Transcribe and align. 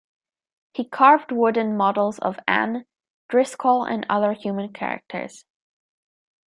He 0.73 0.85
carved 0.89 1.31
wooden 1.31 1.77
models 1.77 2.17
of 2.17 2.39
Ann, 2.47 2.87
Driscoll, 3.29 3.83
and 3.83 4.03
other 4.09 4.33
human 4.33 4.73
characters. 4.73 5.45